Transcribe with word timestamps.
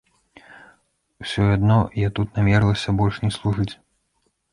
Усё 1.23 1.43
адно 1.55 1.77
я 2.03 2.09
тут 2.19 2.27
намерылася 2.39 2.95
больш 3.03 3.15
не 3.27 3.31
служыць. 3.37 3.69